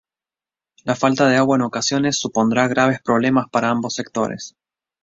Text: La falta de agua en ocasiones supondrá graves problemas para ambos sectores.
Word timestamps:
La 0.83 0.95
falta 0.95 1.27
de 1.27 1.35
agua 1.37 1.57
en 1.57 1.61
ocasiones 1.61 2.19
supondrá 2.19 2.67
graves 2.67 2.99
problemas 3.03 3.45
para 3.51 3.69
ambos 3.69 3.93
sectores. 3.93 4.55